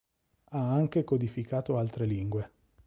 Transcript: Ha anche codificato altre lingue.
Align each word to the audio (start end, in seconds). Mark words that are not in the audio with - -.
Ha 0.45 0.73
anche 0.73 1.03
codificato 1.03 1.77
altre 1.77 2.05
lingue. 2.07 2.51